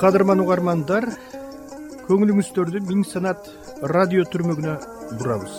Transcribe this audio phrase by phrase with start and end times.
[0.00, 1.04] кадырман угармандар
[2.06, 3.50] көңүлүңүздөрдү миң санат
[3.92, 4.76] радио түрмөгүнө
[5.20, 5.58] бурабыз.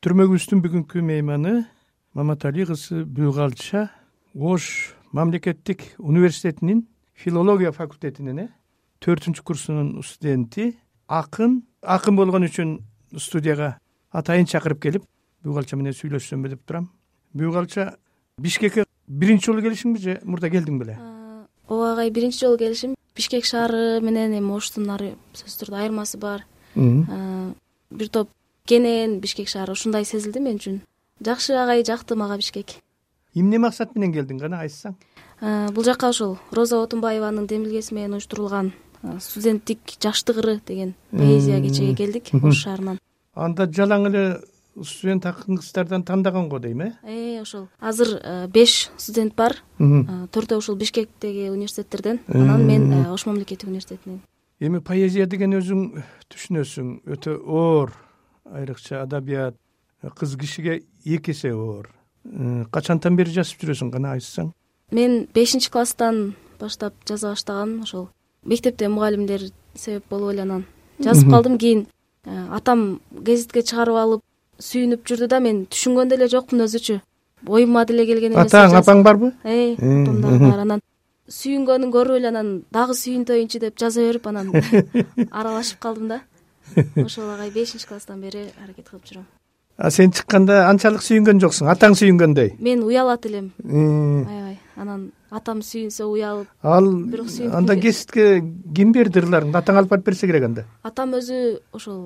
[0.00, 1.54] Түрмөгүбүздүн бүгүнкү мейманы
[2.16, 3.90] маматали кызы бүүгалча
[4.34, 8.48] ош мамлекеттик университетинин филология факультетинин э
[9.04, 10.78] төртүнчү курсунун студенти
[11.08, 11.60] акын.
[11.82, 12.78] Акын болгон үчүн
[13.20, 13.76] студияга
[14.12, 15.04] атайын чакырып келип
[15.44, 16.90] бүүгалча менен сүйлөшсөмбү деп турам.
[17.36, 17.94] Бүүгалча
[18.40, 20.98] бишкекке биринчи жолу келишиңби же мурда келдиң беле
[21.68, 22.94] ооба агай биринчи жолу келишим.
[23.14, 26.44] Бишкек шаары менен эми оштун сөзсүз түрдө айырмасы бар.
[26.74, 28.30] Бир топ
[28.66, 30.80] кенен бишкек шаары ушундай сезилди мен үчүн.
[31.24, 32.74] Жакшы агай жакты мага бишкек.
[33.34, 34.40] Эмне максат менен келдиң?
[34.40, 34.96] Кана айтсаң.
[35.74, 38.72] Бул жака ошол роза отунбаеванын демилгеси менен уюштурулган
[39.20, 42.98] студенттик жаштык ыры деген поэзия кечеге келдик ош шаарынан.
[43.34, 44.24] Анда жалаң эле
[44.82, 46.92] студент акын тандаган го дейм э?
[47.04, 47.68] Э ошол.
[47.80, 49.56] Азыр э, беш студент бар.
[49.78, 52.20] Э, төртөө ушул бишкектеги университеттерден.
[52.28, 54.20] Анан мен ош мамлекеттик университетинен.
[54.60, 57.04] Эми поэзия деген өзүң түшүнөсүң.
[57.06, 57.92] Өтө оор.
[58.44, 59.56] Айрыкча адабият.
[60.02, 61.88] Кыз кишиге эки эсе оор.
[62.70, 64.52] Качантан бери жазып жүрөсүң кана айтсаң
[64.94, 68.08] мен бешинчи класстан баштап жаза баштагам ошол
[68.44, 70.64] мектепте мугалимдер себеп болуп эле анан
[71.00, 71.86] жазып калдым кийин.
[72.24, 74.22] Атам гезитке чыгарып алып
[74.60, 75.64] сүйүнүп жүрдү да мен.
[75.70, 77.00] Түшүнгөн деле жокмун өзүчү.
[77.46, 80.82] Оюмма деле келген эмес атаң апаң барбы э апам дагы бар анан.
[81.28, 84.50] Сүйүнгөнүн көрүп эле анан дагы сүйүнтөйүнчү деп жаза берип анан
[85.30, 86.20] аралашып калдым да.
[86.96, 89.24] Ошол агай бешинчи класстан бери аракет кылып жүрөм.
[89.76, 91.68] А сен чыкканда анчалык сүйүнгөн жоксуң.
[91.72, 92.56] Атаң сүйүнгөндөй.
[92.60, 93.52] Мен уялат элем.
[93.64, 96.88] Аябай анан атам сүйүнсө уялып ал
[97.58, 98.42] анда гезитке
[98.74, 100.64] ким берди ырларыңды атаң алып барып берсе керек анда.
[100.82, 102.00] Атам өзү ошол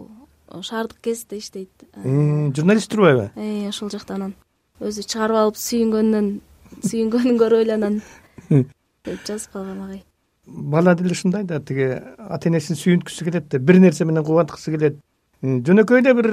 [0.62, 1.70] шаардык гезитте иштейт.
[1.94, 4.34] Журналист турбайбы э ошол жакта анан
[4.80, 6.40] өзү чыгарып алып сүйүнгөнүнөн
[6.84, 8.02] сүйүнгөнүн көрүп эле анан
[9.26, 10.04] жазып калгам агай.
[10.46, 14.98] Бала деле ушундай да тиги ата энесин сүйүнткүсү келет да бир нерсе менен кубанткысы келет.
[15.42, 16.30] Жөнөкөй эле бир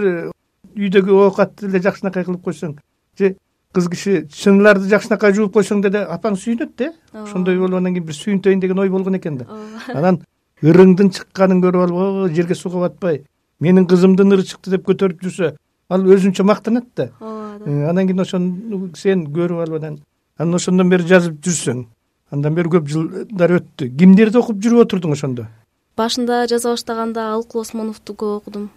[0.75, 2.77] үйдөгү оокатты эле жакшынакай кылып койсоң
[3.19, 3.35] же
[3.75, 8.05] кыз киши чыныйларды жакшынакай жууп койсоң деле апаң сүйүнөт да э ошондой болуп анан кийин
[8.07, 9.45] бир сүйүнтөйүн деген ой болгон экен да.
[9.93, 10.21] Анан
[10.63, 13.23] ырыңдын чыкканын көрүп алып о жерге сууга батпай
[13.59, 15.55] менин кызымдын ыры чыкты деп көтөрүп жүрсө
[15.89, 17.09] ал өзүнчө мактанат да.
[17.19, 19.99] Ооба анан кийин ошону сен көрүп алып анан
[20.37, 21.85] анан ошондон бери жазып жүрсөң
[22.31, 23.89] андан бери көп жылдар өттү.
[23.97, 25.47] Кимдерди окуп жүрүп отурдуң ошондо?
[25.95, 28.69] Башында жаза баштаганда алкул осмоновду көп окудум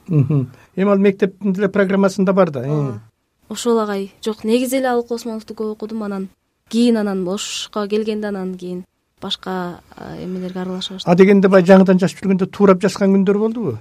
[0.76, 3.00] эми ал мектептин деле программасында бар да ооба
[3.48, 4.12] ошол агай.
[4.24, 6.28] Жок негизи эле алкул осмоновду көп окудум анан.
[6.68, 8.84] Кийин анан ошко келгенде анан кийин
[9.20, 9.80] башка
[10.22, 11.12] эмелерге аралаша баштадым.
[11.12, 13.78] А дегенде баягы жаңыдан жазып жүргөндө туурап жазган күндөр болдубу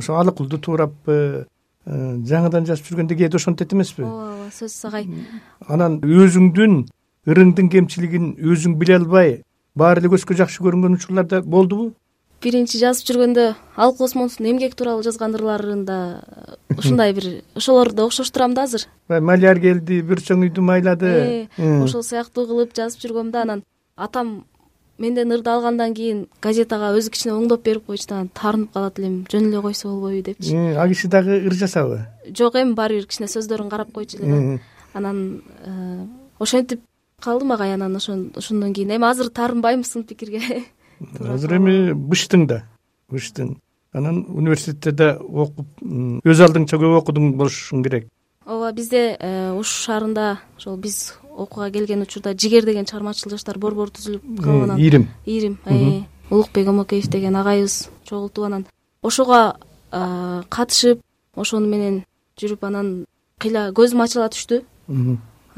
[0.00, 2.00] ошо алыкулду туураппы э,
[2.32, 4.02] жаңыдан жазып жүргөндө кээде ошентет эмеспи?
[4.02, 5.06] Ооба ооба сөзсүз агай
[5.68, 6.76] анан өзүңдүн
[7.30, 9.40] ырыңдын кемчилигин өзүң биле албай
[9.78, 11.92] баары эле көзгө жакшы көрүнгөн учурлар да болдубу?
[12.40, 13.46] Биринчи жазып жүргөндө
[13.76, 15.96] алкул осмоновдун эмгек тууралуу жазган ырларында
[16.72, 18.86] ушундай бир ошолорду окшоштурам да азыр.
[19.08, 21.10] Баягы маляр келди бүрчөң үйдү майлады.
[21.58, 23.62] Э, ошол сыяктуу кылып жазып жүргөм да анан
[23.96, 24.46] атам
[25.00, 29.24] менден ырды алгандан кийин газетага өзү кичине оңдоп берип койчу да анан таарынып калат элем
[29.32, 30.54] жөн эле койсо болбойбу депчи.
[30.54, 32.06] Э, ал киши дагы ыр жазабы
[32.36, 34.62] жок эми баары бир кичине сөздөрүн карап койчу эле да.
[34.92, 36.06] Анан э,
[36.38, 36.82] ошентип
[37.20, 38.90] калдым агай анан ошондон кийин.
[38.90, 40.64] Эми азыр таарынбайм сын пикирге.
[41.18, 42.62] Азыр эми быштың да
[43.10, 43.56] быштың.
[43.92, 48.06] Анан университетте да окуп өз алдыңча көп окудуң болушуң керек.
[48.46, 53.90] Ооба бизде э, ош шаарында ошол биз окууга келген учурда жигер деген чыгармачыл жаштар борбору
[53.96, 58.66] түзүлүп калып анан ирим ирим э, улукбек омокеев деген агайыбыз чогултуп анан
[59.02, 59.56] ошого
[59.90, 61.00] катышып
[61.36, 62.02] ошону менен
[62.40, 62.90] жүрүп анан
[63.40, 64.62] кыйла көзүм ачыла түштү.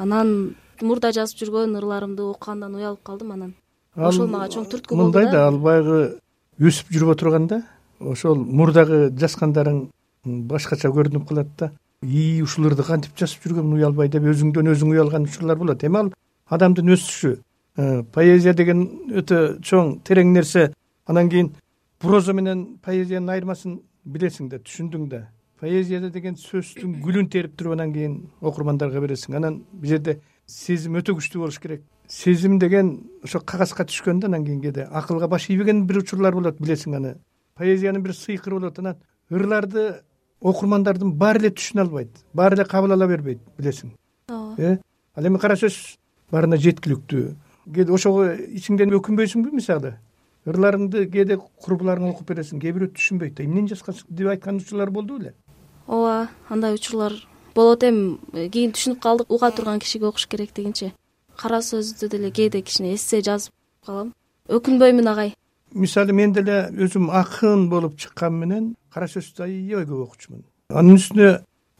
[0.00, 3.54] Анан мурда жазып жүргөн ырларымды окугандан уялып калдым анан.
[3.96, 5.98] Ошол мага чоң түрткү болду мындай да ал баягы
[6.60, 7.62] өсүп жүрүп отурганда
[8.00, 9.84] ошол мурдагы жазгандарың
[10.24, 11.70] башкача көрүнүп калат да
[12.02, 15.84] ии ушул ырды кантип жазып жүргөмүн уялбай деп өзүңдөн өзүң уялган учурлар болот.
[15.84, 16.12] Эми ал
[16.46, 17.36] адамдын өсүшү
[17.76, 18.82] э, поэзия деген
[19.22, 20.72] өтө чоң терең нерсе.
[21.06, 21.52] Анан кийин
[21.98, 25.28] проза менен поэзиянын айырмасын билесиң да түшүндүң да.
[25.62, 29.36] Поэзияда деген сөздүн гүлүн терип туруп анан кийин окурмандарга бересиң.
[29.38, 31.84] Анан бул жерде сезим өтө күчтүү болуш керек.
[32.08, 36.96] Сезим деген ошо кагазга түшкөндө анан кийин кээде акылга баш ийбеген бир учурлар болот билесиң
[36.98, 37.14] аны.
[37.54, 38.78] Поэзиянын бир сыйкыры болот.
[38.78, 38.98] Анан
[39.30, 40.02] ырларды
[40.42, 43.92] окурмандардын баары эле түшүнө албайт баары эле кабыл ала бербейт билесиң.
[44.28, 44.54] Ооба.
[44.58, 44.78] Э?
[45.16, 45.96] Ал эми кара сөз
[46.30, 47.34] баарына жеткиликтүү.
[47.72, 49.96] Кээде ошого ичиңден өкүнбөйсүңбү мисалы
[50.46, 55.34] ырларыңды кээде курбуларыңа окуп бересиң кээ бирөө түшүнбөйт эмнени жазгансың деп айткан учурлар болду беле
[55.86, 57.12] ооба андай учурлар
[57.54, 58.18] болот эми.
[58.32, 60.92] Кийин түшүнүп калдык уга турган кишиге окуш керек дегенче.
[61.36, 63.52] Кара сөздү деле кээде кичине эссе жазып
[63.86, 64.12] калам.
[64.48, 65.34] Өкүнбөймүн агай
[65.74, 71.32] мисалы мен деле өзүм акын болуп чыккан менен кара сөздү аябай көп окучумун анын үстүнө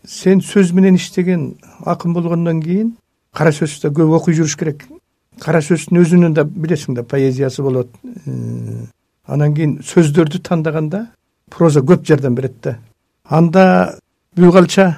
[0.05, 1.55] сен сөз менен иштеген
[1.87, 2.97] акын болгондон кийин
[3.35, 4.85] кара сөздү да көп окуй жүрүш керек.
[5.41, 7.89] Кара сөздүн өзүнүн да билесиң да поэзиясы болот.
[8.05, 8.87] Э,
[9.27, 11.07] анан кийин сөздөрдү тандаганда
[11.51, 12.79] проза көп жардам берет да.
[13.25, 13.99] Анда
[14.37, 14.89] бүү калча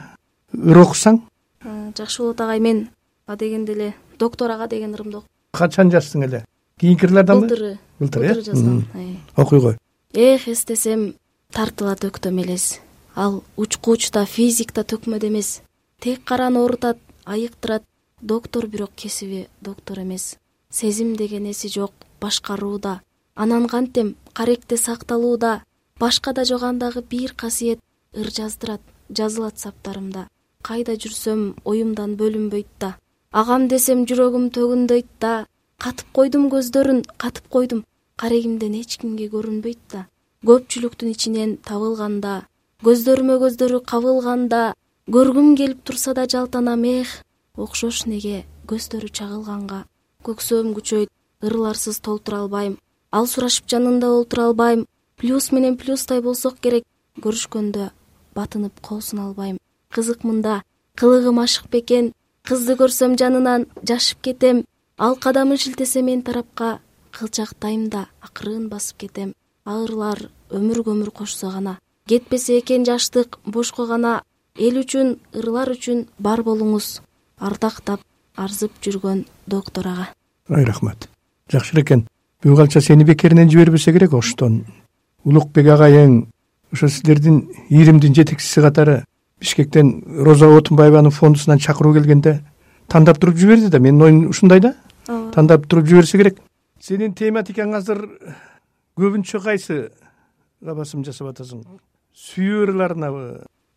[0.52, 1.20] ыр окусаң?
[1.64, 2.88] Э, жакшы болот агай мен
[3.26, 6.44] адегенде эле доктор ага деген ырымды качан жаздың эле?
[6.80, 8.84] Кийинки ырларданбы былтыры былтыр э жазгам
[9.36, 9.76] окуй
[10.14, 11.14] эх эстесем
[11.50, 12.80] тартылат өктөм элес.
[13.14, 15.62] Ал учкучта физикта төкмөдө эмес.
[16.00, 17.82] Тек караны оорутат айыктырат.
[18.20, 20.36] Доктор бирок кесиби доктор эмес.
[20.70, 23.02] Сезим деген эси жок башкарууда.
[23.34, 25.62] Анан кантем каректе сакталууда.
[25.98, 27.80] Башка да жок андагы бир касиет
[28.12, 28.80] ыр жаздырат
[29.10, 30.28] жазылат саптарымда.
[30.62, 32.96] Кайда жүрсөм оюмдан бөлүнбөйт да.
[33.30, 35.46] Агам десем жүрөгүм төгүндөйт да
[35.84, 37.84] катып койдум көздөрүн катып койдум.
[38.16, 40.06] Карегимден эч кимге көрүнбөйт да.
[40.48, 42.46] Көпчүлүктүн ичинен табылганда
[42.86, 44.62] көздөрүмө көздөрү кабылганда
[45.12, 47.12] көргүм келип турса да жалтанам эх
[47.56, 49.84] окшош неге көздөрү чагылганга?
[50.24, 51.12] Көксөөм күчөйт
[51.44, 52.78] ырларсыз толтура албайм.
[53.12, 54.86] Ал сурашып жанында олтура албайм.
[55.16, 56.84] Плюс менен плюстай болсок керек.
[57.20, 57.90] Көрүшкөндө
[58.34, 59.58] батынып кол албайм.
[59.92, 60.62] Кызык мында
[60.96, 62.14] кылыгым ашык бекен.
[62.42, 64.64] Кызды көрсөм жанынан жашып кетем
[64.98, 66.78] ал кадамын шилтесе мен тарапка
[67.10, 69.32] кылчактайм да акырын басып кетем.
[69.66, 71.78] Ырылар өмүргө өмүр кошсо гана.
[72.06, 74.22] Кетпесе экен жаштык бошко гана.
[74.56, 77.00] Эл үчүн ырлар үчүн бар болуңуз
[77.38, 78.00] ардактап
[78.36, 80.08] арзып жүргөн доктор ага.
[80.48, 81.08] Ой рахмат.
[81.50, 82.06] Жакшы эле экен.
[82.44, 84.64] Бүү калча сени бекеринен жибербесе керек оштон.
[85.24, 86.26] Улукбек агайың
[86.72, 89.04] ошо силердин ийримдин жетекчиси катары
[89.40, 92.42] бишкектен роза отунбаеванын фондусунан чакыруу келгенде
[92.88, 93.78] тандап туруп жиберди да.
[93.78, 94.74] Менин оюм ушундай да
[95.34, 96.38] тандап туруп жиберсе керек.
[96.78, 98.04] Сенин тематикаң азыр
[99.00, 101.64] көбүнчө кайсыга басым жасап атасың.
[102.14, 103.24] Сүйүү ырларынабы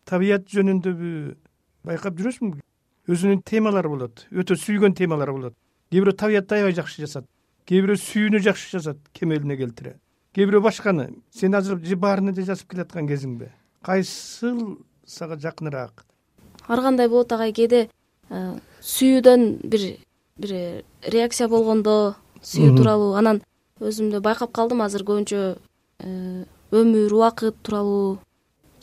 [0.06, 1.12] табият жөнүндөбү
[1.88, 2.62] байкап жүрөсүңбү
[3.10, 5.56] өзүнүн темалары болот өтө сүйгөн темалары болот.
[5.90, 7.26] Кээ бирөө табиятты аябай жакшы жазат
[7.66, 9.96] кээ бирөө сүйүүнү жакшы жазат кемелине келтире.
[10.36, 13.50] Кээ бирөө башканы сен азыр баарына да жазып келаткан кезиңби
[13.82, 16.04] кайсыл сага жакыныраак?
[16.68, 17.88] Ар кандай болот агай кээде
[18.30, 19.96] э, сүйүүдөн бир
[20.38, 23.14] бир реакция болгондо сүйүү тууралуу.
[23.18, 23.42] Анан
[23.80, 25.42] өзүм да байкап калдым азыр көбүнчө
[26.00, 28.18] э, өмүр убакыт тууралуу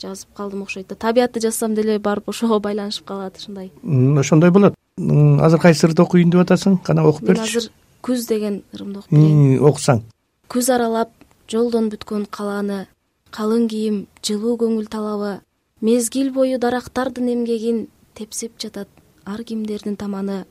[0.02, 0.94] жазып калдым окшойт да.
[0.94, 3.72] Табиятты жазсам деле барып ошого байланышып калат ушундай.
[4.18, 4.74] Ошондой болот.
[4.96, 6.78] Азыр кайсы ырды окуйн деп атасың?
[6.84, 7.70] Кана окуп берчи мен азыр
[8.02, 9.58] күз деген ырымды окуп берейин.
[9.64, 10.02] Окусаң.
[10.48, 11.10] Күз аралап
[11.50, 12.86] жолдон бүткөн калааны
[13.34, 15.40] калың кийим жылуу көңүл талабы
[15.84, 18.88] мезгил бою дарактардын эмгегин тепсеп жатат
[19.24, 20.44] ар кимдердин таманы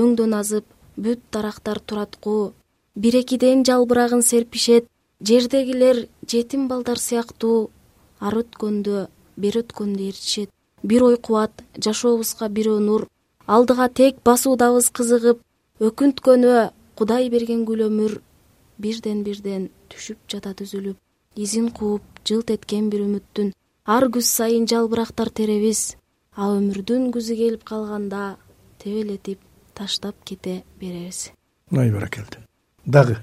[0.00, 0.66] өңдөн азып
[1.04, 2.52] бүт дарактар тураткуу
[3.02, 4.88] бир экиден жалбырагын серпишет
[5.28, 7.70] жердегилер жетим балдар сыяктуу
[8.26, 9.06] ар өткөндө
[9.42, 10.50] бери өткөндү ээрчишет
[10.82, 13.08] бир ой кубат жашообузга бирөө нур
[13.46, 15.42] алдыга тек басуудабыз кызыгып
[15.88, 16.54] өкүнткөнү
[16.98, 18.20] кудай берген гүл өмүр
[18.82, 20.96] бирден бирден түшүп жатат үзүлүп
[21.36, 23.52] изин кууп жылт эткен бир үмүттүн.
[23.86, 25.96] Ар күз сайын жалбырактар теребиз
[26.34, 28.36] а өмүрдүн күзү келип калганда
[28.82, 29.40] тебелетип
[29.76, 31.30] таштап кете беребиз.
[31.70, 32.40] Ой баракелде.
[32.84, 33.18] Дагы.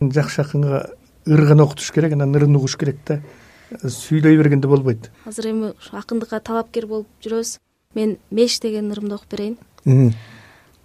[0.00, 0.94] Жакшы акынга
[1.26, 3.20] ыр гана окутуш керек анан ырын угуш керек да.
[3.82, 5.10] Сүйлөй бергенде болбойт.
[5.26, 7.58] Азыр эми ушу акындыкка талапкер болуп жүрөбүз.
[7.94, 10.14] Мен меш деген ырымды окуп берейин.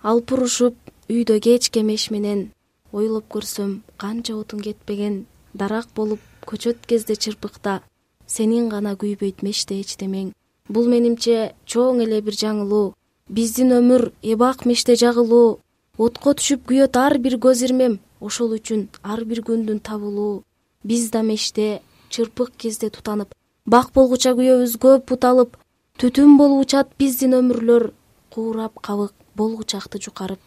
[0.01, 0.75] Алып урушуп
[1.09, 2.49] үйдө кечке меш менен
[2.91, 7.81] ойлоп көрсөм канча отун кетпеген дарак болуп көчөт кезде чырпыкта
[8.27, 10.31] сенин гана күйбөйт меште эчтемең
[10.69, 12.93] бул менимче чоң эле бир жаңылуу
[13.29, 15.59] биздин өмүр эбак меште жагылуу.
[15.97, 17.99] Отко түшүп күйөт ар бир көз ирмем.
[18.19, 20.43] Ошол үчүн ар бир күндүн табылуу.
[20.83, 23.33] Биз да меште чырпык кезде тутанып
[23.65, 25.57] бак болгуча күйөбүз көп буталып
[25.99, 27.91] түтүн болуп учат биздин өмүрлөр
[28.33, 30.39] куурап кабык болгучакты жукарып.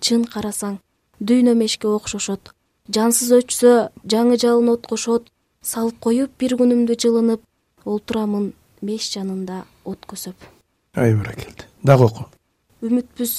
[0.00, 0.78] Чын карасаң
[1.20, 2.52] дүйнө мешке окшошот.
[2.92, 3.72] Жансыз өчсө
[4.04, 5.30] жаңы жалын от кошот
[5.62, 7.42] салып коюп бир күнүмдү жылынып
[7.86, 8.52] олтурамын
[8.82, 10.55] меш жанында от көсөп
[10.96, 12.26] ай баракелде дагы оку
[12.82, 13.32] үмүтпүз.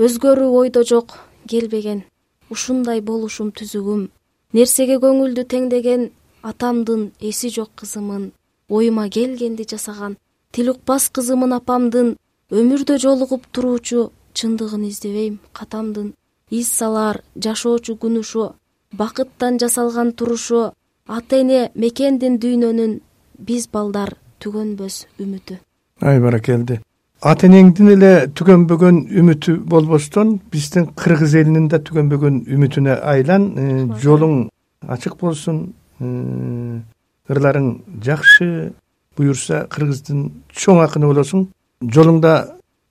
[0.00, 1.18] Өзгөрүү ойдо жок.
[1.50, 2.04] Келбеген.
[2.50, 4.08] Ушундай болушум түзүгүм.
[4.56, 6.10] Нерсеге көңүлдү теңдеген
[6.42, 8.30] атамдын эси жок кызымын
[8.68, 10.16] оюма келгенди жасаган
[10.52, 12.16] тил укпас кызымын апамдын
[12.50, 16.14] өмүрдө жолугуп туруучу чындыгын издебейм катамдын
[16.50, 18.54] из салаар жашоочу күн ушу
[19.00, 20.72] бакыттан жасалган турушу
[21.06, 23.00] ата эне мекендин дүйнөнүн
[23.38, 25.60] биз балдар түгөнбөс үмүтү.
[26.00, 26.80] Ай баракелде
[27.20, 33.66] ата энеңдин эле түгөнбөгөн үмүтү болбостон биздин кыргыз элинин да түгөнбөгөн үмүтүнө айлан э,
[34.00, 34.46] жолуң
[34.88, 35.58] ачык болсун
[36.00, 36.80] э,
[37.28, 37.66] ырларың
[38.06, 38.72] жакшы
[39.18, 41.44] буюрса кыргыздын чоң акыны болосуң
[41.84, 42.32] жолуңда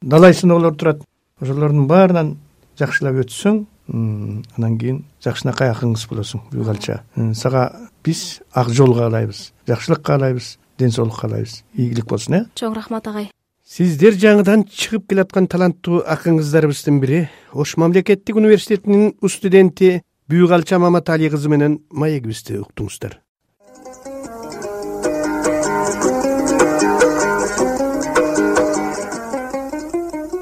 [0.01, 1.01] далай сыноолор турат
[1.41, 2.35] ошолордун баарынан
[2.77, 7.01] жакшылап өтсөң анан кийин жакшынакай акын кыз болосуң бүйгалча
[7.33, 7.65] сага
[8.05, 12.45] биз ак жол каалайбыз жакшылык каалайбыз ден соолук каалайбыз ийгилик болсун э?
[12.53, 13.31] Чоң рахмат агай
[13.69, 17.19] сиздер жаңыдан чыгып келаткан таланттуу акын кыздарыбыздын бири
[17.53, 23.19] ош мамлекеттик университетинин студенти бүйгалча маматали кызы менен маегибизди уктуңуздар.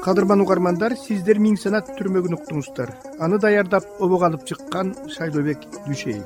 [0.08, 2.94] Кадырман угармандар сиздер миң санат түрмөгүн уктуңуздар.
[3.20, 6.24] Аны даярдап обого алып чыккан шайлообек дүйшеев